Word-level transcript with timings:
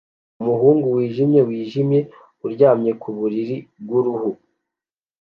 Umuhungu 0.41 0.85
wijimye 0.95 1.39
wijimye 1.47 1.99
aryamye 2.45 2.91
ku 3.01 3.09
buriri 3.17 3.57
bwuruhu 3.81 4.29